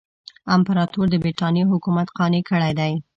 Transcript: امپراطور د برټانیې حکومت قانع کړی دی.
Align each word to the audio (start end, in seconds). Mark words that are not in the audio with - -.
امپراطور 0.55 1.05
د 1.09 1.15
برټانیې 1.23 1.63
حکومت 1.73 2.07
قانع 2.17 2.41
کړی 2.49 2.71
دی. 2.79 2.93